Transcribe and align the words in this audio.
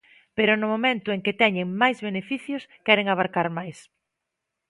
Pero 0.37 0.53
no 0.55 0.67
momento 0.73 1.07
en 1.11 1.21
que 1.25 1.37
teñen 1.41 1.67
máis 1.81 1.97
beneficios, 2.07 2.63
queren 2.85 3.07
abarcar 3.09 3.47
máis. 3.57 3.77